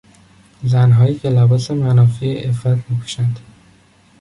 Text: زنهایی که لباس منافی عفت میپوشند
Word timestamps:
زنهایی 0.63 1.19
که 1.19 1.29
لباس 1.29 1.71
منافی 1.71 2.33
عفت 2.33 2.67
میپوشند 2.89 3.39